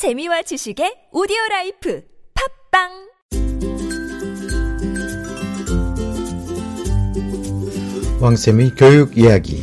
[0.00, 2.02] 재미와 지식의 오디오 라이프
[2.72, 2.88] 팝빵!
[8.18, 9.62] 왕쌤의 교육 이야기.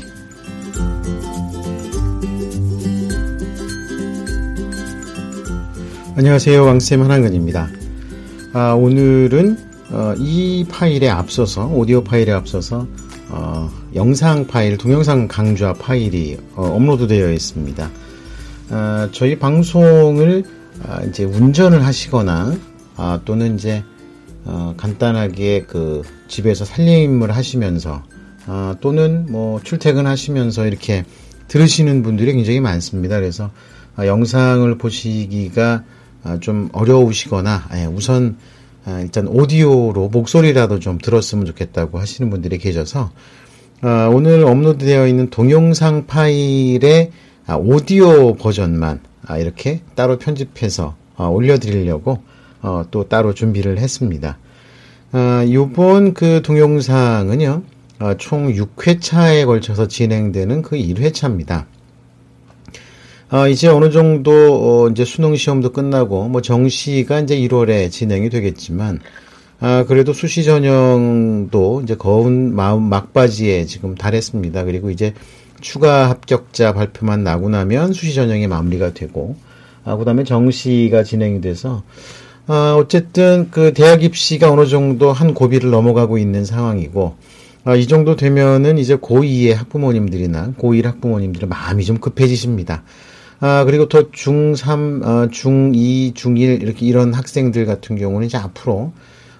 [6.15, 6.63] 안녕하세요.
[6.63, 7.69] 왕쌤 한한근입니다.
[8.53, 9.57] 아, 오늘은
[9.89, 12.85] 어, 이 파일에 앞서서 오디오 파일에 앞서서
[13.29, 17.89] 어, 영상 파일 동영상 강좌 파일이 어, 업로드되어 있습니다
[18.69, 20.43] 아, 저희 방송을
[20.83, 22.55] 아, 이제 운전을 하시거나
[22.97, 23.83] 아, 또는 이제
[24.45, 28.03] 어, 간단하게 그 집에서 살림을 하시면서
[28.45, 31.05] 아, 또는 뭐 출퇴근하시면서 이렇게
[31.47, 33.19] 들으시는 분들이 굉장히 많습니다.
[33.19, 33.51] 그래서
[33.95, 35.83] 아, 영상을 보시기가
[36.23, 38.37] 아, 좀 어려우시거나 예, 우선
[38.85, 43.11] 아, 일단 오디오로 목소리라도 좀 들었으면 좋겠다고 하시는 분들이 계셔서
[43.81, 52.19] 아, 오늘 업로드되어 있는 동영상 파일의 아, 오디오 버전만 아, 이렇게 따로 편집해서 어, 올려드리려고
[52.61, 54.37] 어, 또 따로 준비를 했습니다.
[55.11, 57.63] 아, 이번 그 동영상은요,
[57.99, 61.65] 어, 총 6회차에 걸쳐서 진행되는 그 1회차입니다.
[63.31, 68.99] 어, 이제 어느 정도, 어, 이제 수능 시험도 끝나고, 뭐 정시가 이제 1월에 진행이 되겠지만,
[69.59, 74.65] 아, 그래도 수시 전형도 이제 거운 마음 막바지에 지금 달했습니다.
[74.65, 75.13] 그리고 이제
[75.59, 79.35] 추가 합격자 발표만 나고 나면 수시 전형이 마무리가 되고,
[79.83, 81.83] 아, 그 다음에 정시가 진행이 돼서,
[82.47, 87.15] 아, 어쨌든 그 대학 입시가 어느 정도 한 고비를 넘어가고 있는 상황이고,
[87.63, 92.83] 아, 이 정도 되면은 이제 고2의 학부모님들이나 고1 학부모님들은 마음이 좀 급해지십니다.
[93.39, 98.93] 아, 그리고 더 중3, 어, 중2, 중1 이렇게 이런 학생들 같은 경우는 이제 앞으로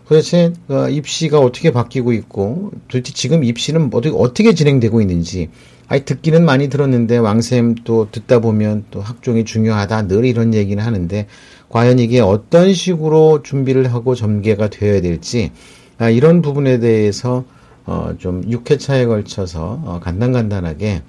[0.08, 5.50] 도대체 어, 입시가 어떻게 바뀌고 있고 도대체 지금 입시는 어떻게 진행되고 있는지
[5.89, 10.07] 아니 듣기는 많이 들었는데 왕쌤 또 듣다 보면 또 학종이 중요하다.
[10.07, 11.27] 늘 이런 얘기는 하는데
[11.69, 15.52] 과연 이게 어떤 식으로 준비를 하고 전개가 되어야 될지
[15.97, 17.45] 아, 이런 부분에 대해서
[17.85, 21.03] 어, 좀 6회차에 걸쳐서 어, 간단간단하게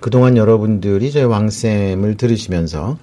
[0.00, 2.98] 그동안 여러분들이 저희 왕쌤을 들으시면서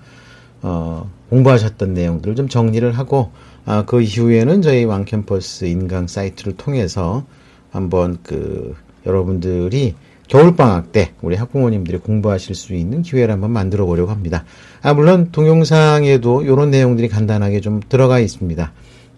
[0.64, 3.32] 어, 공부하셨던 내용들을 좀 정리를 하고
[3.66, 7.26] 아, 그 이후에는 저희 왕캠퍼스 인강 사이트를 통해서
[7.72, 8.76] 한번 그
[9.06, 9.96] 여러분들이
[10.28, 14.46] 겨울방학 때 우리 학부모님들이 공부하실 수 있는 기회를 한번 만들어 보려고 합니다.
[14.82, 18.72] 아, 물론 동영상에도 이런 내용들이 간단하게 좀 들어가 있습니다.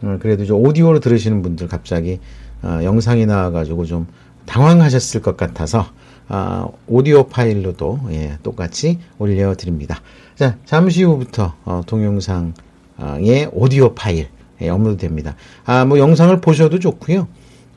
[0.03, 2.19] 음, 그래도 이제 오디오로 들으시는 분들 갑자기
[2.63, 4.07] 어, 영상이 나와가지고 좀
[4.45, 5.88] 당황하셨을 것 같아서
[6.27, 10.01] 아, 오디오 파일로도 예, 똑같이 올려드립니다.
[10.35, 12.53] 자, 잠시 후부터 어, 동영상의
[13.51, 14.27] 오디오 파일
[14.61, 15.35] 예, 업로드 됩니다.
[15.65, 17.27] 아, 뭐 영상을 보셔도 좋고요.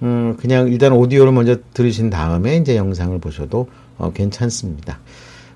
[0.03, 4.99] 음, 그냥 일단 오디오를 먼저 들으신 다음에 이제 영상을 보셔도 어, 괜찮습니다.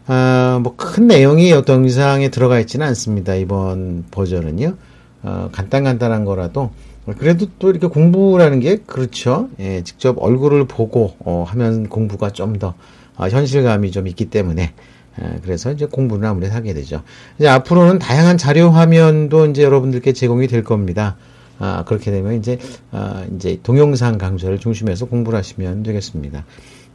[0.06, 3.34] 아, 뭐 큰 내용이 어떤 영상에 들어가 있지는 않습니다.
[3.34, 4.74] 이번 버전은요.
[5.22, 6.70] 어, 간단간단한 거라도
[7.18, 9.48] 그래도 또 이렇게 공부라는 게 그렇죠.
[9.60, 12.74] 예, 직접 얼굴을 보고 어, 하면 공부가 좀더
[13.16, 14.72] 어, 현실감이 좀 있기 때문에
[15.20, 17.02] 예, 그래서 이제 공부를 아무래도 하게 되죠.
[17.38, 21.16] 이제 앞으로는 다양한 자료 화면도 이제 여러분들께 제공이 될 겁니다.
[21.62, 22.58] 아, 그렇게 되면 이제
[22.90, 26.44] 아, 이제 동영상 강좌를 중심해서 공부를 하시면 되겠습니다.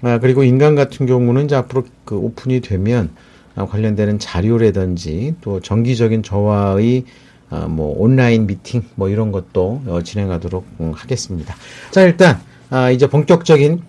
[0.01, 3.11] 아, 그리고 인간 같은 경우는 이제 앞으로 그 오픈이 되면
[3.55, 7.05] 아, 관련되는 자료라든지 또 정기적인 저와의
[7.49, 11.55] 아, 뭐 온라인 미팅 뭐 이런 것도 어, 진행하도록 음, 하겠습니다.
[11.91, 13.81] 자 일단 아, 이제 본격적인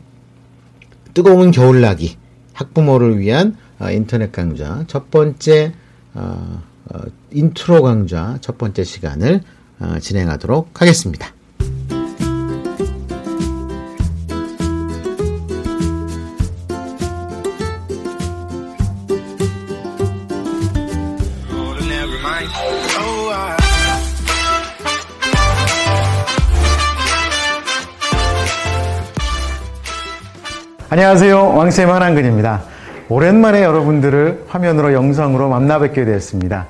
[1.12, 2.16] 뜨거운 겨울나기
[2.52, 5.72] 학부모를 위한 아, 인터넷 강좌 첫 번째
[6.14, 6.98] 어, 어,
[7.32, 9.57] 인트로 강좌 첫 번째 시간을 어,
[10.00, 11.28] 진행하도록 하겠습니다.
[30.90, 31.54] 안녕하세요.
[31.54, 32.62] 왕쌤 한한근입니다.
[33.10, 36.66] 오랜만에 여러분들을 화면으로 영상으로 만나 뵙게 되었습니다.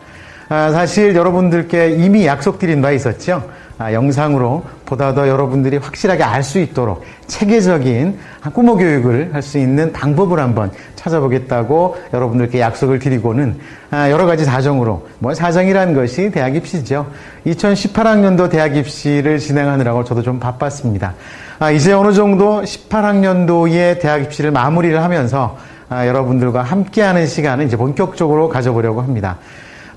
[0.48, 3.42] 아, 사실 여러분들께 이미 약속드린 바 있었죠.
[3.76, 9.92] 아, 영상으로 보다 더 여러분들이 확실하게 알 수 있도록 체계적인 학부모 교육을 할 수 있는
[9.92, 13.58] 방법을 한번 찾아보겠다고 여러분들께 약속을 드리고는
[13.90, 17.06] 아, 여러 가지 사정으로 뭐 사정이라는 것이 대학 입시죠.
[17.46, 21.14] 2018학년도 대학 입시를 진행하느라고 저도 좀 바빴습니다.
[21.58, 25.58] 아, 이제 어느 정도 18학년도의 대학 입시를 마무리를 하면서
[25.90, 29.36] 아, 여러분들과 함께하는 시간을 이제 본격적으로 가져보려고 합니다.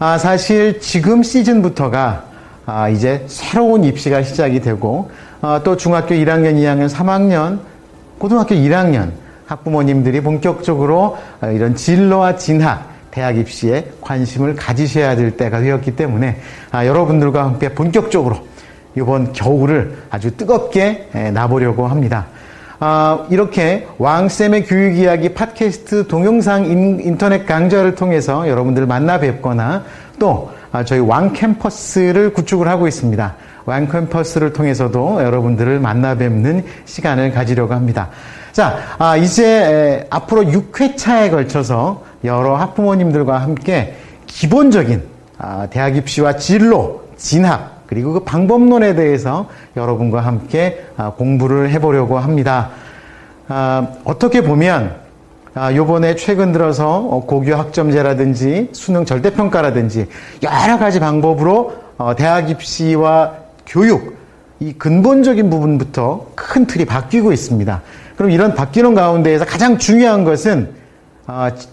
[0.04, 2.24] 아, 사실 지금 시즌부터가
[2.66, 5.12] 아, 이제 새로운 입시가 시작이 되고
[5.42, 7.60] 아, 또 중학교 1학년, 2학년, 3학년,
[8.18, 9.12] 고등학교 1학년
[9.46, 16.88] 학부모님들이 본격적으로 아, 이런 진로와 진학 대학 입시에 관심을 가지셔야 될 때가 되었기 때문에 아,
[16.88, 18.38] 여러분들과 함께 본격적으로
[18.98, 22.26] 이번 겨울을 아주 뜨겁게 에, 나보려고 합니다.
[22.84, 29.84] 아, 이렇게 왕쌤의 교육 이야기 팟캐스트 동영상 인, 터넷 강좌를 통해서 여러분들을 만나 뵙거나
[30.18, 33.36] 또 아, 저희 왕 캠퍼스를 구축을 하고 있습니다.
[33.66, 38.10] 왕 캠퍼스를 통해서도 여러분들을 만나 뵙는 시간을 가지려고 합니다.
[38.52, 43.96] 자, 아, 이제 에, 앞으로 6회차에 걸쳐서 여러 학부모님들과 함께
[44.26, 45.04] 기본적인
[45.38, 52.70] 아, 대학 입시와 진로, 진학, 그리고 그 방법론에 대해서 여러분과 함께 아, 공부를 해보려고 합니다.
[53.50, 54.96] 아, 어떻게 보면
[55.54, 60.08] 아, 요번에 최근 들어서 어, 고교 학점제라든지 수능 절대평가라든지
[60.42, 63.34] 여러 가지 방법으로 어, 대학 입시와
[63.68, 64.16] 교육
[64.62, 67.82] 이 근본적인 부분부터 큰 틀이 바뀌고 있습니다.
[68.16, 70.70] 그럼 이런 바뀌는 가운데에서 가장 중요한 것은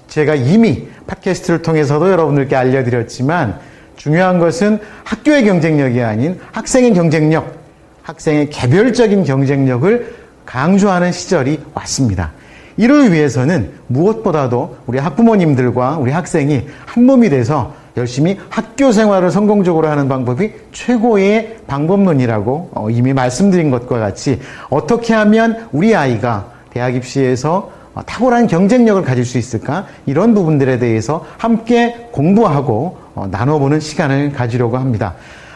[0.09, 3.61] 제가 이미 팟캐스트를 통해서도 여러분들께 알려드렸지만
[3.99, 7.59] 중요한 것은 학교의 경쟁력이 아닌 학생의 경쟁력,
[8.03, 10.15] 학생의 개별적인 경쟁력을
[10.47, 12.33] 강조하는 시절이 왔습니다.
[12.79, 20.09] 이를 위해서는 무엇보다도 우리 학부모님들과 우리 학생이 한 몸이 돼서 열심히 학교 생활을 성공적으로 하는
[20.09, 24.41] 방법이 최고의 방법론이라고 어, 이미 말씀드린 것과 같이
[24.71, 29.87] 어떻게 하면 우리 아이가 대학 입시에서 어, 탁월한 경쟁력을 가질 수 있을까?
[30.06, 35.15] 이런 부분들에 대해서 함께 공부하고 어, 나눠보는 시간을 가지려고 합니다.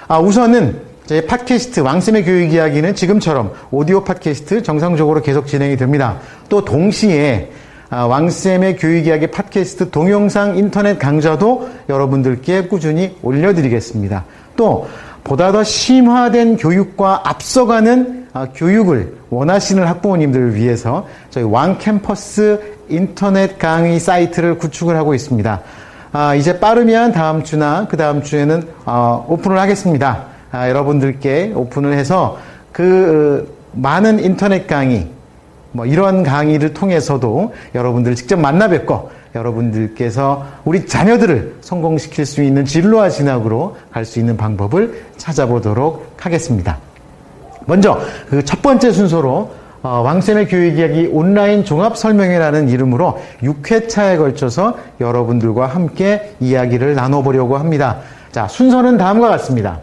[0.08, 6.18] 아, 우선은 제 팟캐스트 왕쌤의 교육 이야기는 지금처럼 오디오 팟캐스트 정상적으로 계속 진행이 됩니다.
[6.48, 7.50] 또 동시에
[7.90, 14.24] 아, 왕쌤의 교육 이야기 팟캐스트 동영상 인터넷 강좌도 여러분들께 꾸준히 올려드리겠습니다.
[14.56, 14.88] 또
[15.24, 18.21] 보다 더 심화된 교육과 앞서가는 아,
[18.54, 25.60] 교육을 원하시는 학부모님들을 위해서 저희 왕 캠퍼스 인터넷 강의 사이트를 구축을 하고 있습니다.
[26.12, 30.26] 아, 이제 빠르면 다음 주나 그 다음 주에는 어, 오픈을 하겠습니다.
[30.50, 32.38] 아, 여러분들께 오픈을 해서
[32.70, 35.08] 그 어, 많은 인터넷 강의,
[35.72, 43.08] 뭐 이런 강의를 통해서도 여러분들을 직접 만나 뵙고 여러분들께서 우리 자녀들을 성공시킬 수 있는 진로와
[43.08, 46.91] 진학으로 갈 수 있는 방법을 찾아보도록 하겠습니다.
[47.66, 47.98] 먼저
[48.30, 49.50] 그 첫 번째 순서로
[49.82, 57.96] 어, 왕쌤의 교육 이야기 온라인 종합 설명회라는 이름으로 6회차에 걸쳐서 여러분들과 함께 이야기를 나눠보려고 합니다.
[58.30, 59.80] 자, 순서는 다음과 같습니다.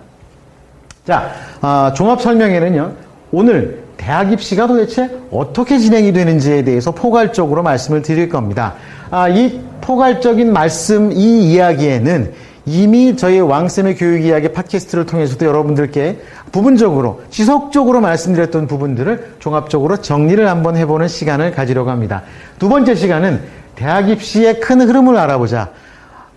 [1.06, 1.32] 자,
[1.62, 2.92] 어, 종합 설명회는요,
[3.32, 8.76] 오늘 대학 입시가 도대체 어떻게 진행이 되는지에 대해서 포괄적으로 말씀을 드릴 겁니다.
[9.12, 12.32] 아, 이 포괄적인 말씀, 이 이야기에는
[12.70, 16.20] 이미 저희 왕쌤의 교육 이야기 팟캐스트를 통해서도 여러분들께
[16.52, 22.22] 부분적으로 지속적으로 말씀드렸던 부분들을 종합적으로 정리를 한번 해보는 시간을 가지려고 합니다.
[22.60, 23.42] 두 번째 시간은
[23.74, 25.72] 대학 입시의 큰 흐름을 알아보자.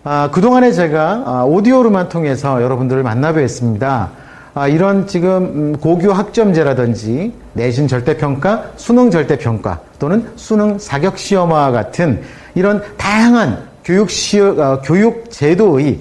[0.05, 4.08] 아, 그동안에 제가 아, 오디오로만 통해서 여러분들을 만나 뵀습니다.
[4.55, 12.23] 아, 이런 지금 음, 고교 학점제라든지 내신 절대평가, 수능 절대평가 또는 수능 사격시험화와 같은
[12.55, 16.00] 이런 다양한 교육 시 어, 교육 제도의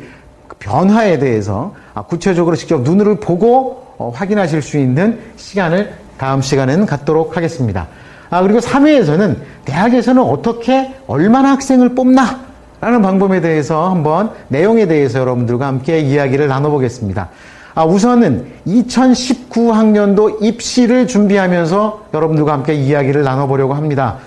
[0.61, 7.35] 변화에 대해서 아, 구체적으로 직접 눈으로 보고 어, 확인하실 수 있는 시간을 다음 시간에는 갖도록
[7.35, 7.87] 하겠습니다.
[8.29, 12.51] 아, 그리고 3회에서는 대학에서는 어떻게 얼마나 학생을 뽑나?
[12.79, 17.29] 라는 방법에 대해서 한번 내용에 대해서 여러분들과 함께 이야기를 나눠보겠습니다.
[17.73, 24.17] 아, 우선은 2019학년도 입시를 준비하면서 여러분들과 함께 이야기를 나눠보려고 합니다.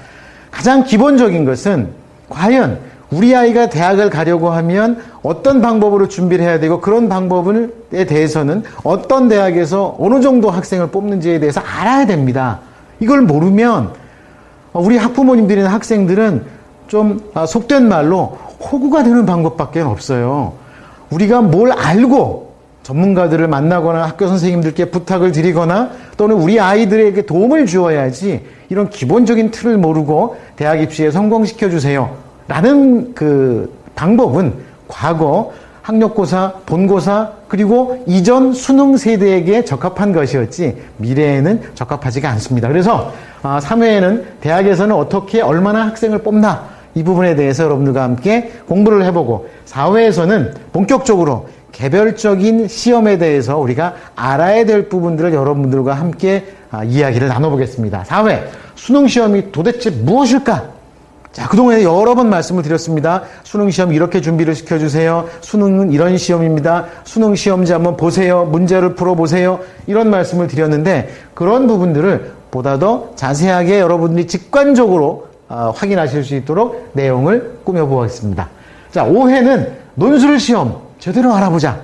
[0.51, 1.89] 가장 기본적인 것은
[2.29, 2.79] 과연
[3.11, 7.69] 우리 아이가 대학을 가려고 하면 어떤 방법으로 준비를 해야 되고 그런 방법에
[8.07, 12.61] 대해서는 어떤 대학에서 어느 정도 학생을 뽑는지에 대해서 알아야 됩니다.
[13.01, 13.93] 이걸 모르면
[14.73, 16.45] 우리 학부모님들이나 학생들은
[16.89, 20.55] 좀 아, 속된 말로 호구가 되는 방법밖에 없어요.
[21.11, 28.91] 우리가 뭘 알고 전문가들을 만나거나 학교 선생님들께 부탁을 드리거나 또는 우리 아이들에게 도움을 주어야지 이런
[28.91, 32.24] 기본적인 틀을 모르고 대학 입시에 성공시켜 주세요.
[32.49, 34.53] 라는 그 방법은
[34.89, 42.69] 과거 학력고사, 본고사, 그리고 이전 수능 세대에게 적합한 것이었지 미래에는 적합하지가 않습니다.
[42.69, 49.47] 그래서 3회에는 아, 대학에서는 어떻게 얼마나 학생을 뽑나 이 부분에 대해서 여러분들과 함께 공부를 해보고
[49.67, 58.05] 4회에서는 본격적으로 개별적인 시험에 대해서 우리가 알아야 될 부분들을 여러분들과 함께 아, 이야기를 나눠보겠습니다.
[58.05, 60.74] 4회 수능 시험이 도대체 무엇일까?
[61.35, 63.25] 자, 그동안에 여러 번 말씀을 드렸습니다.
[63.43, 65.29] 수능 시험 이렇게 준비를 시켜주세요.
[65.41, 66.87] 수능은 이런 시험입니다.
[67.03, 68.45] 수능 시험지 한번 보세요.
[68.45, 69.59] 문제를 풀어보세요.
[69.89, 77.59] 이런 말씀을 드렸는데 그런 부분들을 보다 더 자세하게 여러분들이 직관적으로 어, 확인하실 수 있도록 내용을
[77.65, 78.49] 꾸며보겠습니다.
[78.93, 81.81] 자, 5회는 논술 시험 제대로 알아보자.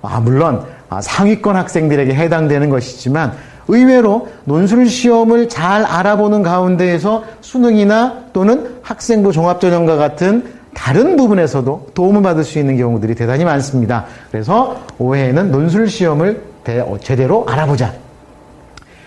[0.00, 3.34] 아, 물론 아, 상위권 학생들에게 해당되는 것이지만
[3.68, 10.44] 의외로 논술 시험을 잘 알아보는 가운데에서 수능이나 또는 학생부 종합전형과 같은
[10.74, 14.04] 다른 부분에서도 도움을 받을 수 있는 경우들이 대단히 많습니다.
[14.30, 17.94] 그래서 5회에는 논술 시험을 어, 제대로 알아보자.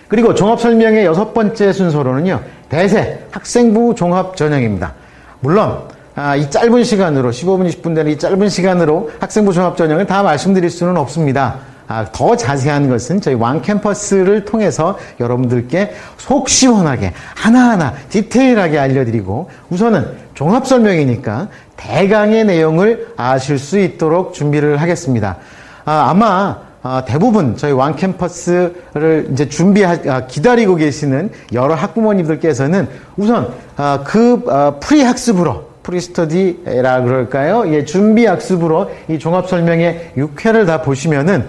[0.07, 2.41] 그리고 종합 설명의 여섯 번째 순서로는요.
[2.69, 4.93] 대세 학생부 종합 전형입니다.
[5.41, 5.83] 물론
[6.15, 10.69] 아, 이 짧은 시간으로 15분 20분 되는 이 짧은 시간으로 학생부 종합 전형을 다 말씀드릴
[10.69, 11.59] 수는 없습니다.
[11.89, 20.05] 아, 더 자세한 것은 저희 왕 캠퍼스를 통해서 여러분들께 속 시원하게 하나하나 디테일하게 알려드리고 우선은
[20.35, 25.37] 종합 설명이니까 대강의 내용을 아실 수 있도록 준비를 하겠습니다.
[25.83, 33.51] 아, 아마 아, 대부분 저희 왕 캠퍼스를 이제 준비하 아, 기다리고 계시는 여러 학부모님들께서는 우선
[33.77, 34.43] 아, 그
[34.79, 37.63] pre 학습으로 pre-study라 그럴까요?
[37.73, 41.47] 예, 준비 학습으로 이 종합 설명의 6회를 다 보시면은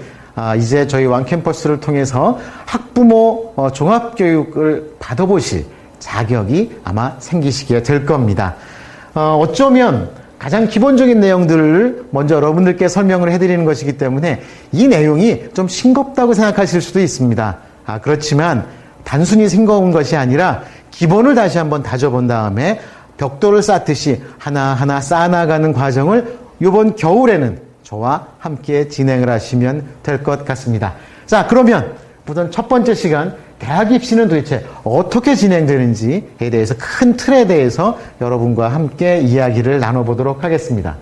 [0.56, 5.66] 이제 저희 왕 캠퍼스를 통해서 학부모 어, 종합 교육을 받아보실
[5.98, 8.54] 자격이 아마 생기시게 될 겁니다.
[9.14, 14.40] 어, 어쩌면 가장 기본적인 내용들을 먼저 여러분들께 설명을 해드리는 것이기 때문에
[14.72, 17.58] 이 내용이 좀 싱겁다고 생각하실 수도 있습니다.
[17.84, 18.66] 아, 그렇지만
[19.04, 22.80] 단순히 싱거운 것이 아니라 기본을 다시 한번 다져본 다음에
[23.18, 30.94] 벽돌을 쌓듯이 하나하나 쌓아나가는 과정을 이번 겨울에는 저와 함께 진행을 하시면 될 것 같습니다.
[31.26, 31.94] 자, 그러면
[32.28, 39.18] 우선 첫 번째 시간 대학 입시는 도대체 어떻게 진행되는지에 대해서 큰 틀에 대해서 여러분과 함께
[39.18, 40.96] 이야기를 나눠보도록 하겠습니다.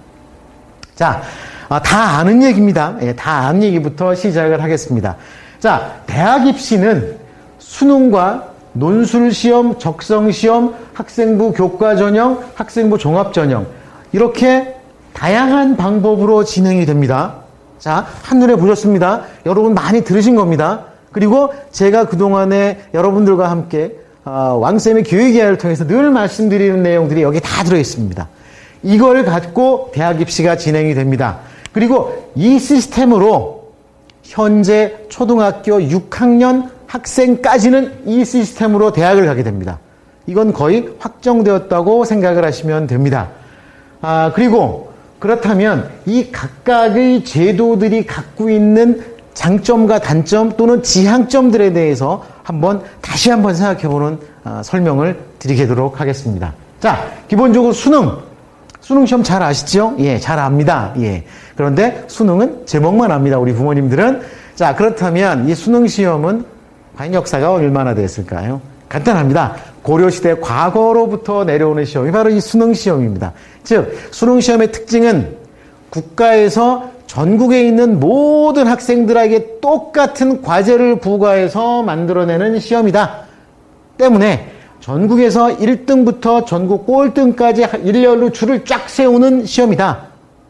[0.94, 1.20] 자,
[1.68, 2.96] 아, 다 아는 얘기입니다.
[3.02, 5.16] 예, 다 아는 얘기부터 시작을 하겠습니다.
[5.60, 7.18] 자, 대학 입시는
[7.58, 13.66] 수능과 논술 시험, 적성 시험, 학생부 교과 전형, 학생부 종합 전형
[14.12, 14.77] 이렇게
[15.18, 17.38] 다양한 방법으로 진행이 됩니다.
[17.80, 19.24] 자, 한눈에 보셨습니다.
[19.46, 20.84] 여러분 많이 들으신 겁니다.
[21.10, 27.64] 그리고 제가 그동안에 여러분들과 함께 어, 왕쌤의 교육 이야기를 통해서 늘 말씀드리는 내용들이 여기 다
[27.64, 28.28] 들어있습니다.
[28.84, 31.38] 이걸 갖고 대학 입시가 진행이 됩니다.
[31.72, 33.72] 그리고 이 시스템으로
[34.22, 39.80] 현재 초등학교 6학년 학생까지는 이 시스템으로 대학을 가게 됩니다.
[40.28, 43.30] 이건 거의 확정되었다고 생각을 하시면 됩니다.
[44.00, 44.87] 아, 그리고
[45.18, 49.02] 그렇다면 이 각각의 제도들이 갖고 있는
[49.34, 56.54] 장점과 단점 또는 지향점들에 대해서 한번 다시 한번 생각해보는 어, 설명을 드리도록 하겠습니다.
[56.80, 58.16] 자, 기본적으로 수능.
[58.80, 59.94] 수능 시험 잘 아시죠?
[59.98, 60.94] 예, 잘 압니다.
[60.98, 61.24] 예.
[61.56, 63.38] 그런데 수능은 제목만 압니다.
[63.38, 64.22] 우리 부모님들은.
[64.54, 66.44] 자, 그렇다면 이 수능 시험은
[66.96, 68.60] 과연 역사가 얼마나 됐을까요?
[68.88, 69.56] 간단합니다.
[69.82, 73.32] 고려시대 과거로부터 내려오는 시험이 바로 이 수능 시험입니다.
[73.64, 75.36] 즉, 수능 시험의 특징은
[75.90, 83.26] 국가에서 전국에 있는 모든 학생들에게 똑같은 과제를 부과해서 만들어내는 시험이다.
[83.96, 90.06] 때문에 전국에서 1등부터 전국 꼴등까지 일렬로 줄을 쫙 세우는 시험이다.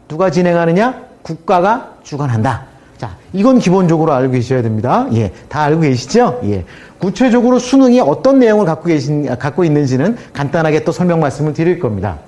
[0.08, 1.02] 누가 진행하느냐?
[1.22, 2.66] 국가가 주관한다.
[2.98, 5.06] 자, 이건 기본적으로 알고 계셔야 됩니다.
[5.12, 6.40] 예, 다 알고 계시죠?
[6.44, 6.64] 예.
[6.98, 12.18] 구체적으로 수능이 어떤 내용을 갖고 계신, 갖고 있는지는 간단하게 또 설명 말씀을 드릴 겁니다.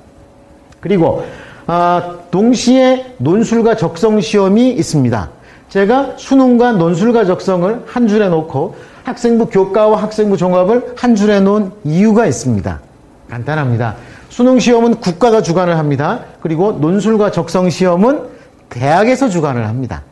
[0.81, 1.25] 그리고
[1.67, 5.31] 아, 동시에 논술과 적성 시험이 있습니다.
[5.69, 8.75] 제가 수능과 논술과 적성을 한 줄에 놓고
[9.05, 12.81] 학생부 교과와 학생부 종합을 한 줄에 놓은 이유가 있습니다.
[13.29, 13.97] 간단합니다.
[14.29, 16.21] 수능 시험은 국가가 주관을 합니다.
[16.41, 18.21] 그리고 논술과 적성 시험은
[18.69, 20.03] 대학에서 주관을 합니다.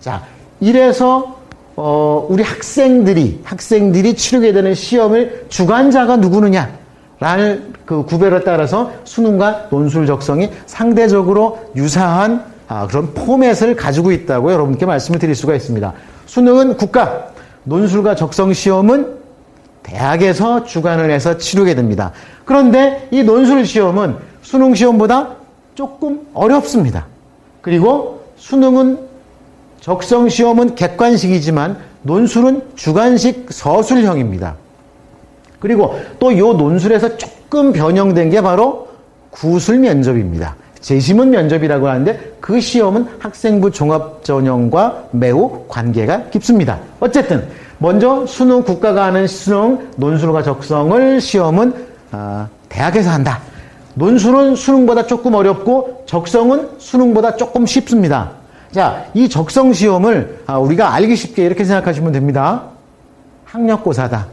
[0.00, 0.22] 자,
[0.60, 1.38] 이래서
[1.76, 6.76] 어, 우리 학생들이 학생들이 치르게 되는 시험을 주관자가 누구느냐?
[7.20, 14.86] 라는 그 구별에 따라서 수능과 논술 적성이 상대적으로 유사한 아, 그런 포맷을 가지고 있다고 여러분께
[14.86, 15.92] 말씀을 드릴 수가 있습니다.
[16.26, 17.28] 수능은 국가,
[17.64, 19.16] 논술과 적성 시험은
[19.82, 22.12] 대학에서 주관을 해서 치르게 됩니다.
[22.44, 25.36] 그런데 이 논술 시험은 수능 시험보다
[25.74, 27.06] 조금 어렵습니다.
[27.62, 29.07] 그리고 수능은
[29.80, 34.56] 적성 시험은 객관식이지만 논술은 주관식 서술형입니다.
[35.60, 38.88] 그리고 또 이 논술에서 조금 변형된 게 바로
[39.30, 40.56] 구술 면접입니다.
[40.80, 46.78] 재심은 면접이라고 하는데 그 시험은 학생부 종합 전형과 매우 관계가 깊습니다.
[47.00, 53.40] 어쨌든 먼저 수능 국가가 하는 수능 논술과 적성을 시험은 어, 대학에서 한다.
[53.94, 58.30] 논술은 수능보다 조금 어렵고 적성은 수능보다 조금 쉽습니다.
[58.72, 62.64] 자, 이 적성 시험을 아, 우리가 알기 쉽게 이렇게 생각하시면 됩니다.
[63.44, 64.26] 학력고사다.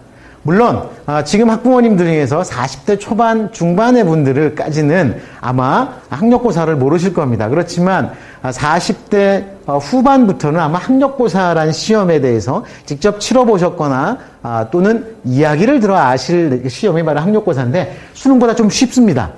[0.43, 7.49] 물론 아, 지금 학부모님들 중에서 40대 초반 중반의 분들을까지는 아마 학력고사를 모르실 겁니다.
[7.49, 8.11] 그렇지만
[8.43, 17.03] 40대 어, 후반부터는 아마 학력고사란 시험에 대해서 직접 치러보셨거나 아, 또는 이야기를 들어 아실 시험이
[17.03, 19.31] 바로 학력고사인데 수능보다 좀 쉽습니다.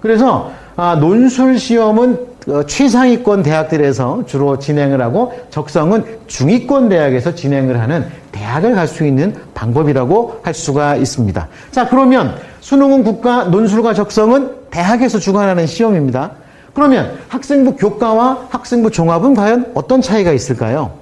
[0.00, 2.35] 그래서 아, 논술 시험은 어,
[2.66, 10.40] 최상위권 대학들에서 주로 진행을 하고 적성은 중위권 대학에서 진행을 하는 대학을 갈 수 있는 방법이라고
[10.42, 11.48] 할 수가 있습니다.
[11.72, 16.32] 자, 그러면 수능은 국가, 논술과 적성은 대학에서 주관하는 시험입니다.
[16.72, 20.92] 그러면 학생부 교과와 학생부 종합은 과연 어떤 차이가 있을까요?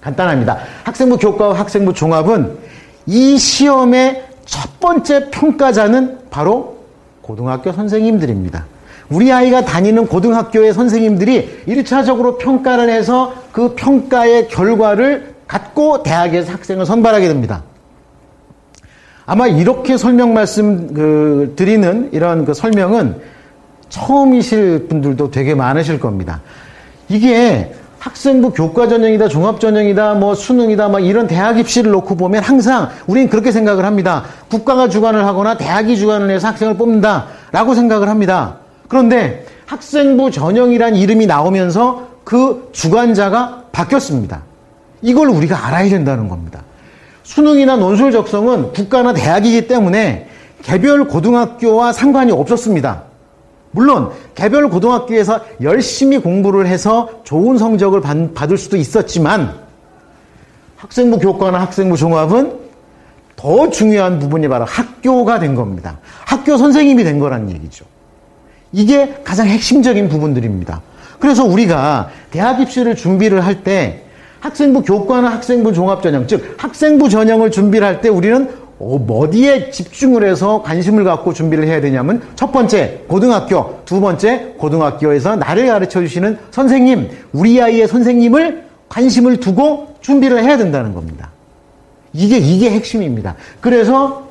[0.00, 0.58] 간단합니다.
[0.84, 2.58] 학생부 교과와 학생부 종합은
[3.06, 6.78] 이 시험의 첫 번째 평가자는 바로
[7.22, 8.66] 고등학교 선생님들입니다.
[9.10, 17.28] 우리 아이가 다니는 고등학교의 선생님들이 1차적으로 평가를 해서 그 평가의 결과를 갖고 대학에서 학생을 선발하게
[17.28, 17.62] 됩니다.
[19.26, 23.16] 아마 이렇게 설명 말씀 그 드리는 이런 그 설명은
[23.88, 26.40] 처음이실 분들도 되게 많으실 겁니다.
[27.08, 32.90] 이게 학생부 교과 전형이다, 종합 전형이다, 뭐 수능이다, 막 이런 대학 입시를 놓고 보면 항상
[33.06, 34.24] 우리는 그렇게 생각을 합니다.
[34.50, 38.58] 국가가 주관을 하거나 대학이 주관을 해서 학생을 뽑는다라고 생각을 합니다.
[38.94, 44.44] 그런데 학생부 전형이란 이름이 나오면서 그 주관자가 바뀌었습니다.
[45.02, 46.62] 이걸 우리가 알아야 된다는 겁니다.
[47.24, 50.28] 수능이나 논술 적성은 국가나 대학이기 때문에
[50.62, 53.02] 개별 고등학교와 상관이 없었습니다.
[53.72, 58.00] 물론 개별 고등학교에서 열심히 공부를 해서 좋은 성적을
[58.32, 59.54] 받을 수도 있었지만
[60.76, 62.60] 학생부 교과나 학생부 종합은
[63.34, 65.98] 더 중요한 부분이 바로 학교가 된 겁니다.
[66.24, 67.86] 학교 선생님이 된 거란 얘기죠.
[68.74, 70.82] 이게 가장 핵심적인 부분들입니다.
[71.20, 74.00] 그래서 우리가 대학 입시를 준비를 할 때
[74.40, 80.60] 학생부 교과나 학생부 종합전형, 즉 학생부 전형을 준비를 할 때 우리는 어, 어디에 집중을 해서
[80.62, 87.08] 관심을 갖고 준비를 해야 되냐면 첫 번째 고등학교, 두 번째 고등학교에서 나를 가르쳐 주시는 선생님,
[87.32, 91.30] 우리 아이의 선생님을 관심을 두고 준비를 해야 된다는 겁니다.
[92.12, 93.36] 이게 이게 핵심입니다.
[93.60, 94.23] 그래서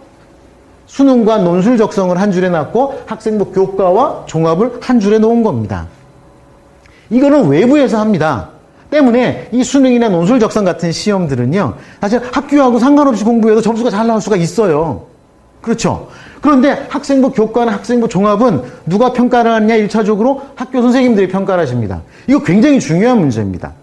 [0.94, 5.88] 수능과 논술 적성을 한 줄에 놨고 학생부 교과와 종합을 한 줄에 놓은 겁니다.
[7.10, 8.50] 이거는 외부에서 합니다.
[8.92, 14.36] 때문에 이 수능이나 논술 적성 같은 시험들은요, 사실 학교하고 상관없이 공부해도 점수가 잘 나올 수가
[14.36, 15.08] 있어요.
[15.62, 16.10] 그렇죠.
[16.42, 22.04] 그런데 학생부 교과나 학생부 종합은 누가 평가를 하느냐 1차적으로 학교 선생님들이 평가를 하십니다.
[22.28, 23.74] 이거 굉장히 중요한 문제입니다.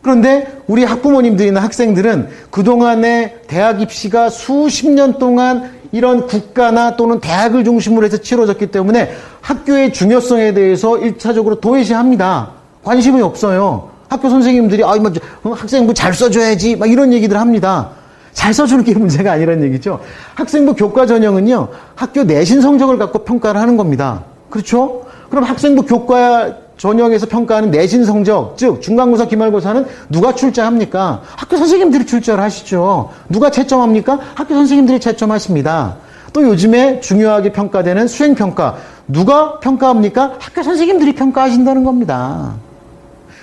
[0.00, 8.06] 그런데 우리 학부모님들이나 학생들은 그동안의 대학 입시가 수십 년 동안 이런 국가나 또는 대학을 중심으로
[8.06, 12.50] 해서 치러졌기 때문에 학교의 중요성에 대해서 1차적으로 도외시합니다.
[12.84, 13.90] 관심이 없어요.
[14.08, 14.94] 학교 선생님들이 아,
[15.42, 17.90] 뭐, 학생부 잘 써줘야지 막 이런 얘기들 합니다.
[18.32, 20.00] 잘 써주는 게 문제가 아니라는 얘기죠.
[20.34, 24.24] 학생부 교과 전형은요, 학교 내신 성적을 갖고 평가를 하는 겁니다.
[24.48, 25.02] 그렇죠?
[25.30, 31.20] 그럼 학생부 교과 전형에서 평가하는 내신 성적, 즉 중간고사, 기말고사는 누가 출제합니까?
[31.36, 33.10] 학교 선생님들이 출제를 하시죠.
[33.28, 34.18] 누가 채점합니까?
[34.34, 35.96] 학교 선생님들이 채점하십니다.
[36.32, 40.36] 또 요즘에 중요하게 평가되는 수행평가, 누가 평가합니까?
[40.38, 42.54] 학교 선생님들이 평가하신다는 겁니다.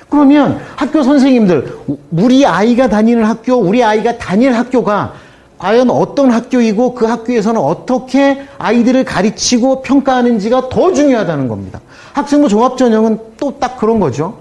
[0.10, 1.78] 그러면 학교 선생님들,
[2.10, 5.14] 우리 아이가 다니는 학교, 우리 아이가 다닐 학교가
[5.58, 11.82] 과연 어떤 학교이고 그 학교에서는 어떻게 아이들을 가르치고 평가하는지가 더 중요하다는 겁니다.
[12.14, 14.36] 학생부 종합전형은 또 딱 그런 거죠.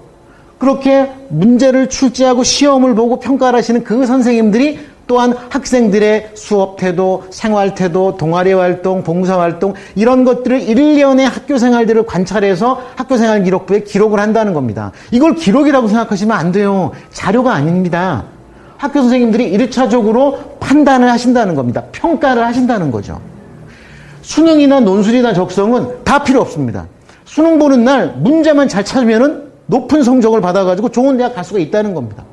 [0.59, 8.17] 그렇게 문제를 출제하고 시험을 보고 평가를 하시는 그 선생님들이 또한 학생들의 수업 태도, 생활 태도,
[8.17, 14.53] 동아리 활동, 봉사 활동 이런 것들을 1년의 학교 생활들을 관찰해서 학교 생활 기록부에 기록을 한다는
[14.53, 14.91] 겁니다.
[15.11, 16.91] 이걸 기록이라고 생각하시면 안 돼요.
[17.11, 18.25] 자료가 아닙니다.
[18.77, 21.83] 학교 선생님들이 1차적으로 판단을 하신다는 겁니다.
[21.91, 23.19] 평가를 하신다는 거죠.
[24.21, 26.87] 수능이나 논술이나 적성은 다 필요 없습니다.
[27.25, 32.23] 수능 보는 날 문제만 잘 찾으면 높은 성적을 받아가지고 좋은 대학 갈 수가 있다는 겁니다.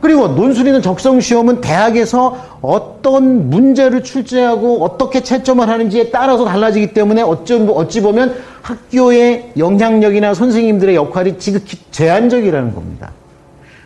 [0.00, 7.54] 그리고 논술이나 적성 시험은 대학에서 어떤 문제를 출제하고 어떻게 채점을 하는지에 따라서 달라지기 때문에 어찌,
[7.54, 13.12] 어찌 보면 학교의 영향력이나 선생님들의 역할이 지극히 제한적이라는 겁니다.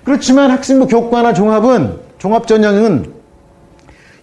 [0.09, 3.13] 그렇지만 학생부 교과나 종합은 종합 전형은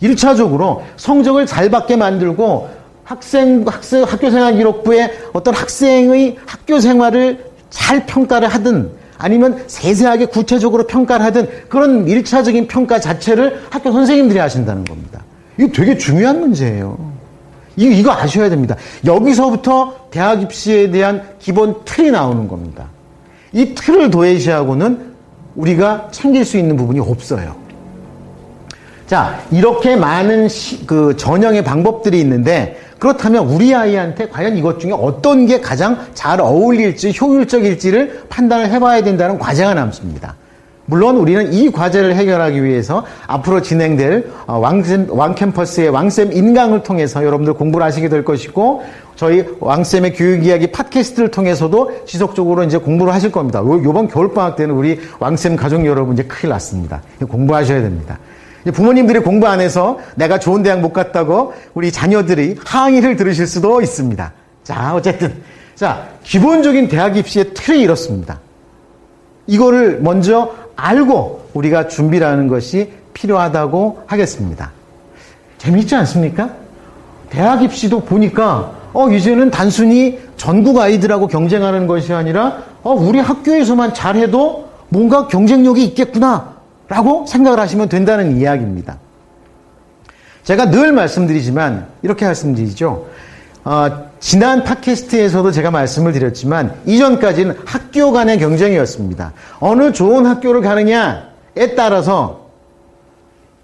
[0.01, 2.69] 1차적으로 성적을 잘 받게 만들고
[3.03, 10.87] 학생, 학생 학교 생활 기록부에 어떤 학생의 학교 생활을 잘 평가를 하든 아니면 세세하게 구체적으로
[10.87, 15.23] 평가를 하든 그런 일차적인 평가 자체를 학교 선생님들이 하신다는 겁니다.
[15.59, 16.97] 이거 되게 중요한 문제예요.
[17.75, 18.75] 이거, 이거 아셔야 됩니다.
[19.05, 22.87] 여기서부터 대학 입시에 대한 기본 틀이 나오는 겁니다.
[23.53, 25.14] 이 틀을 도외시하고는
[25.55, 27.55] 우리가 챙길 수 있는 부분이 없어요.
[29.07, 35.45] 자, 이렇게 많은 시- 그 전형의 방법들이 있는데 그렇다면 우리 아이한테 과연 이것 중에 어떤
[35.45, 40.35] 게 가장 잘 어울릴지 효율적일지를 판단을 해봐야 된다는 과제가 남습니다.
[40.87, 47.53] 물론 우리는 이 과제를 해결하기 위해서 앞으로 진행될 어, 왕샘, 왕캠퍼스의 왕쌤 인강을 통해서 여러분들
[47.55, 48.83] 공부를 하시게 될 것이고
[49.15, 53.59] 저희 왕쌤의 교육 이야기 팟캐스트를 통해서도 지속적으로 이제 공부를 하실 겁니다.
[53.59, 57.01] 요- 요번 겨울방학 때는 우리 왕쌤 가족 여러분 이제 큰일 났습니다.
[57.27, 58.19] 공부하셔야 됩니다.
[58.73, 64.33] 부모님들이 공부 안 해서 내가 좋은 대학 못 갔다고 우리 자녀들이 항의를 들으실 수도 있습니다.
[64.63, 65.33] 자, 어쨌든.
[65.75, 68.39] 자, 기본적인 대학 입시의 틀이 이렇습니다.
[69.47, 74.71] 이거를 먼저 알고 우리가 준비를 하는 것이 필요하다고 하겠습니다.
[75.57, 76.51] 재미있지 않습니까?
[77.29, 84.69] 대학 입시도 보니까 어 이제는 단순히 전국 아이들하고 경쟁하는 것이 아니라 어 우리 학교에서만 잘해도
[84.89, 88.97] 뭔가 경쟁력이 있겠구나라고 생각을 하시면 된다는 이야기입니다.
[90.43, 93.07] 제가 늘 말씀드리지만 이렇게 말씀드리죠.
[93.65, 99.33] 어, 지난 팟캐스트에서도 제가 말씀을 드렸지만 이전까지는 학교 간의 경쟁이었습니다.
[99.59, 102.45] 어느 좋은 학교를 가느냐에 따라서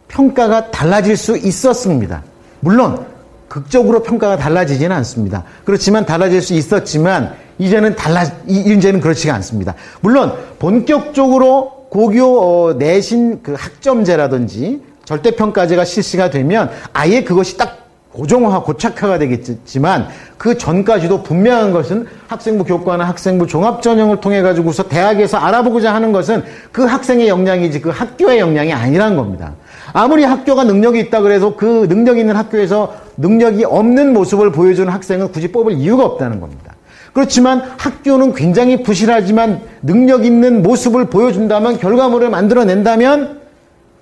[0.07, 2.23] 평가가 달라질 수 있었습니다.
[2.61, 3.05] 물론
[3.47, 5.43] 극적으로 평가가 달라지지는 않습니다.
[5.65, 9.75] 그렇지만 달라질 수 있었지만 이제는 달라 이- 이제는 그렇지가 않습니다.
[10.01, 12.23] 물론 본격적으로 고교
[12.69, 17.80] 어, 내신 그 학점제라든지 절대평가제가 실시가 되면 아예 그것이 딱
[18.13, 25.37] 고정화, 고착화가 되겠지만 그 전까지도 분명한 것은 학생부 교과나 학생부 종합 전형을 통해 가지고서 대학에서
[25.37, 29.53] 알아보고자 하는 것은 그 학생의 역량이지 그 학교의 역량이 아니라는 겁니다.
[29.93, 35.51] 아무리 학교가 능력이 있다 그래도 그 능력 있는 학교에서 능력이 없는 모습을 보여주는 학생은 굳이
[35.51, 36.75] 뽑을 이유가 없다는 겁니다.
[37.13, 43.40] 그렇지만 학교는 굉장히 부실하지만 능력 있는 모습을 보여준다면 결과물을 만들어낸다면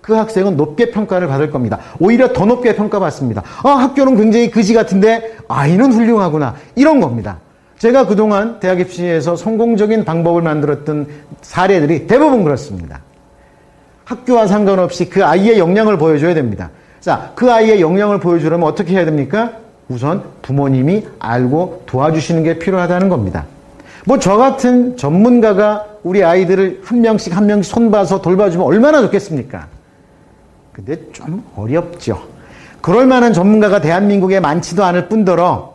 [0.09, 1.77] 그 학생은 높게 평가를 받을 겁니다.
[1.99, 3.43] 오히려 더 높게 평가받습니다.
[3.63, 6.55] 아, 학교는 굉장히 그지 같은데 아이는 훌륭하구나.
[6.75, 7.37] 이런 겁니다.
[7.77, 11.07] 제가 그동안 대학 입시에서 성공적인 방법을 만들었던
[11.41, 13.01] 사례들이 대부분 그렇습니다.
[14.03, 16.71] 학교와 상관없이 그 아이의 역량을 보여줘야 됩니다.
[16.99, 19.51] 자, 그 아이의 역량을 보여주려면 어떻게 해야 됩니까?
[19.87, 23.45] 우선 부모님이 알고 도와주시는 게 필요하다는 겁니다.
[24.05, 29.67] 뭐 저 같은 전문가가 우리 아이들을 한 명씩 한 명씩 손봐서 돌봐주면 얼마나 좋겠습니까?
[30.85, 32.21] 근데 좀 어렵죠.
[32.79, 35.73] 그럴 만한 전문가가 대한민국에 많지도 않을 뿐더러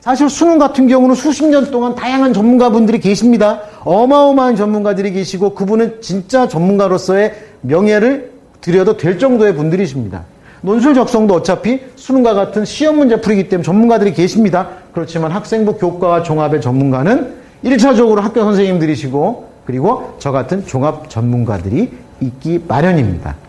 [0.00, 3.60] 사실 수능 같은 경우는 수십 년 동안 다양한 전문가분들이 계십니다.
[3.84, 8.32] 어마어마한 전문가들이 계시고 그분은 진짜 전문가로서의 명예를
[8.62, 10.24] 드려도 될 정도의 분들이십니다.
[10.62, 14.68] 논술 적성도 어차피 수능과 같은 시험 문제 풀이기 때문에 전문가들이 계십니다.
[14.92, 17.34] 그렇지만 학생부 교과와 종합의 전문가는
[17.64, 23.47] 1차적으로 학교 선생님들이시고 그리고 저 같은 종합 전문가들이 있기 마련입니다.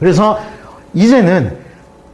[0.00, 0.40] 그래서
[0.94, 1.52] 이제는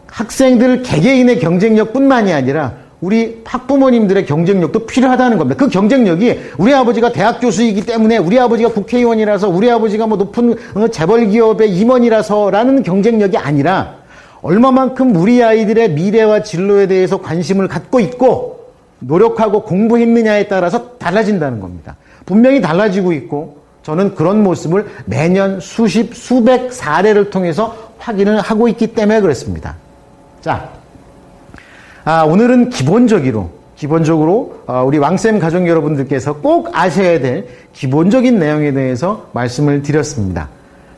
[0.09, 5.59] 학생들 개개인의 경쟁력뿐만이 아니라 우리 학부모님들의 경쟁력도 필요하다는 겁니다.
[5.59, 10.89] 그 경쟁력이 우리 아버지가 대학 교수이기 때문에 우리 아버지가 국회의원이라서 우리 아버지가 뭐 높은 어,
[10.89, 13.97] 재벌 기업의 임원이라서라는 경쟁력이 아니라
[14.43, 21.97] 얼마만큼 우리 아이들의 미래와 진로에 대해서 관심을 갖고 있고 노력하고 공부했느냐에 따라서 달라진다는 겁니다.
[22.25, 29.21] 분명히 달라지고 있고 저는 그런 모습을 매년 수십, 수백 사례를 통해서 확인을 하고 있기 때문에
[29.21, 29.77] 그렇습니다.
[30.41, 30.71] 자,
[32.05, 39.31] 아, 오늘은 기본적으로, 기본적으로, 어, 우리 왕쌤 가족 여러분들께서 꼭 아셔야 될 기본적인 내용에 대해서
[39.33, 40.49] 말씀을 드렸습니다.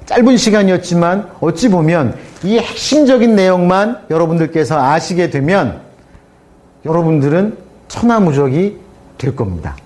[0.06, 5.82] 짧은 시간이었지만 어찌 보면 이 핵심적인 내용만 여러분들께서 아시게 되면
[6.86, 7.54] 여러분들은
[7.88, 8.78] 천하무적이
[9.18, 9.76] 될 겁니다.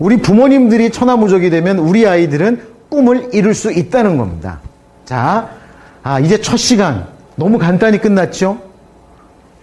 [0.00, 4.58] 우리 부모님들이 천하무적이 되면 우리 아이들은 꿈을 이룰 수 있다는 겁니다.
[5.04, 5.50] 자,
[6.02, 8.58] 아, 이제 첫 시간 너무 간단히 끝났죠?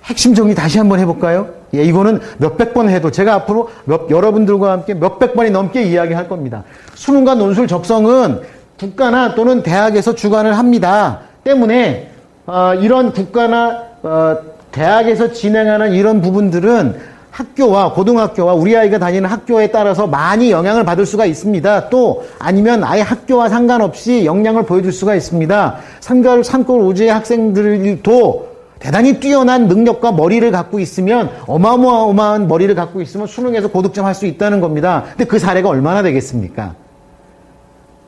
[0.06, 1.50] 핵심 정리 다시 한번 해볼까요?
[1.74, 6.64] 예, 이거는 몇백 번 해도 제가 앞으로 몇, 여러분들과 함께 몇백 번이 넘게 이야기할 겁니다.
[6.94, 8.42] 수능과 논술 적성은
[8.80, 11.22] 국가나 또는 대학에서 주관을 합니다.
[11.44, 12.12] 때문에
[12.46, 14.38] 어, 이런 국가나 어,
[14.72, 21.28] 대학에서 진행하는 이런 부분들은 학교와 고등학교와 우리 아이가 다니는 학교에 따라서 많이 영향을 받을 수가
[21.28, 21.90] 있습니다.
[21.90, 25.76] 또 아니면 아예 학교와 상관없이 역량을 보여줄 수가 있습니다.
[26.00, 28.48] 산골 산골 우주의 학생들도
[28.80, 34.60] 대단히 뛰어난 능력과 머리를 갖고 있으면 어마어마한 머리를 갖고 있으면 수능에서 고득점 할 수 있다는
[34.60, 35.04] 겁니다.
[35.10, 36.74] 근데 그 사례가 얼마나 되겠습니까?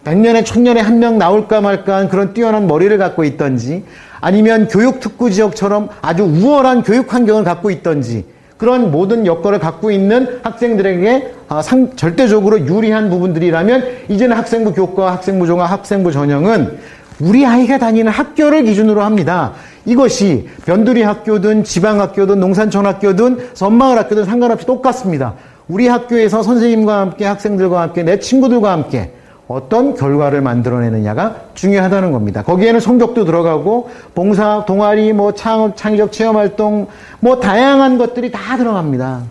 [0.05, 3.83] 100년에 1000년에 한 명 나올까 말까 한 그런 뛰어난 머리를 갖고 있던지
[4.21, 8.25] 아니면 교육 특구 지역처럼 아주 우월한 교육 환경을 갖고 있던지
[8.59, 15.47] 그런 모든 여건을 갖고 있는 학생들에게 아, 상, 절대적으로 유리한 부분들이라면 이제는 학생부 교과, 학생부
[15.47, 16.77] 종합, 학생부 전형은
[17.21, 19.53] 우리 아이가 다니는 학교를 기준으로 합니다.
[19.85, 25.35] 이것이 변두리 학교든 지방 학교든 농산촌 학교든 섬마을 학교든 상관없이 똑같습니다.
[25.69, 29.13] 우리 학교에서 선생님과 함께 학생들과 함께 내 친구들과 함께
[29.49, 32.43] 어떤 결과를 만들어내느냐가 중요하다는 겁니다.
[32.43, 36.85] 거기에는 성적도 들어가고 봉사, 동아리, 뭐 창업, 창의적 체험 활동,
[37.19, 39.23] 뭐 다양한 것들이 다 들어갑니다.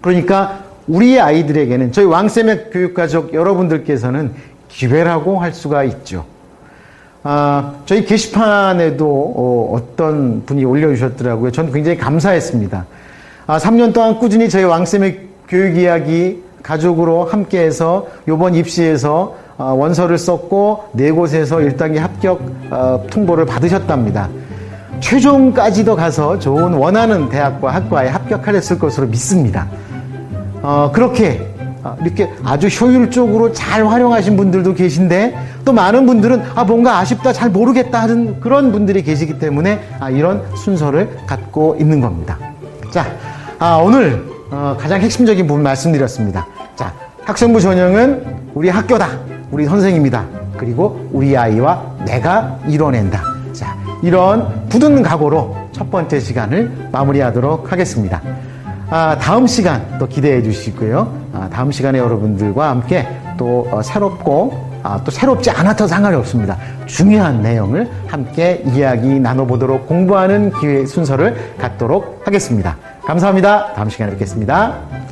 [0.00, 4.32] 그러니까 우리 아이들에게는 저희 왕쌤의 교육가족 여러분들께서는
[4.70, 6.24] 기회라고 할 수가 있죠.
[7.22, 9.06] 아, 저희 게시판에도
[9.76, 11.52] 어, 떤 분이 올려주셨더라고요.
[11.52, 12.86] 전 굉장히 감사했습니다.
[13.46, 20.90] 아, 3년 동안 꾸준히 저희 왕쌤의 교육 이야기 가족으로 함께해서 요번 입시에서 어, 원서를 썼고
[20.92, 24.28] 네 곳에서 1단계 합격 어, 통보를 받으셨답니다.
[25.00, 29.66] 최종까지도 가서 좋은 원하는 대학과 학과에 합격하셨을 것으로 믿습니다.
[30.62, 31.50] 어, 그렇게
[31.82, 37.50] 어, 이렇게 아주 효율적으로 잘 활용하신 분들도 계신데 또 많은 분들은 아 뭔가 아쉽다 잘
[37.50, 42.38] 모르겠다 하는 그런 분들이 계시기 때문에 아, 이런 순서를 갖고 있는 겁니다.
[42.90, 43.06] 자
[43.58, 46.46] 아, 오늘 어, 가장 핵심적인 부분 말씀드렸습니다.
[46.76, 46.92] 자
[47.24, 49.08] 학생부 전형은 우리 학교다
[49.50, 50.24] 우리 선생님이다
[50.56, 53.22] 그리고 우리 아이와 내가 이뤄낸다.
[53.52, 58.20] 자 이런 굳은 각오로 첫 번째 시간을 마무리하도록 하겠습니다.
[58.90, 61.20] 아, 다음 시간 또 기대해 주시고요.
[61.32, 63.06] 아, 다음 시간에 여러분들과 함께
[63.38, 66.56] 또 어, 새롭고 아, 또 새롭지 않아도 상관이 없습니다.
[66.86, 72.76] 중요한 내용을 함께 이야기 나눠보도록 공부하는 기회 순서를 갖도록 하겠습니다.
[73.06, 73.72] 감사합니다.
[73.74, 75.09] 다음 시간에 뵙겠습니다.